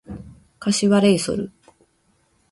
[0.59, 1.51] 柏レイソル